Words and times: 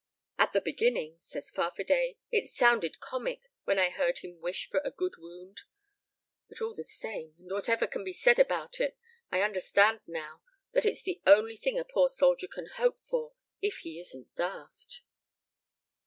"At 0.39 0.53
the 0.53 0.61
beginning," 0.61 1.19
says 1.19 1.51
Farfadet, 1.51 2.15
"it 2.31 2.47
sounded 2.47 2.99
comic 2.99 3.41
when 3.65 3.77
I 3.77 3.91
heard 3.91 4.17
them 4.17 4.39
wish 4.41 4.67
for 4.67 4.81
a 4.83 4.89
'good 4.89 5.13
wound.' 5.19 5.61
But 6.49 6.59
all 6.59 6.73
the 6.73 6.83
same, 6.83 7.35
and 7.37 7.51
whatever 7.51 7.85
can 7.85 8.03
be 8.03 8.11
said 8.11 8.39
about 8.39 8.79
it, 8.79 8.97
I 9.31 9.43
understand 9.43 10.01
now 10.07 10.41
that 10.71 10.85
it's 10.87 11.03
the 11.03 11.21
only 11.27 11.55
thing 11.55 11.77
a 11.77 11.85
poor 11.85 12.09
soldier 12.09 12.47
can 12.47 12.65
hope 12.65 12.99
for 13.01 13.33
if 13.61 13.77
he 13.83 13.99
isn't 13.99 14.33
daft." 14.33 15.03